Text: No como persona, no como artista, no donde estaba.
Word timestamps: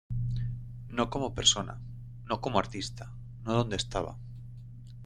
No 0.89 1.11
como 1.11 1.35
persona, 1.35 1.79
no 2.25 2.41
como 2.41 2.57
artista, 2.57 3.13
no 3.43 3.53
donde 3.53 3.75
estaba. 3.75 4.17